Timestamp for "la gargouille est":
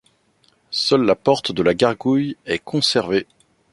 1.61-2.57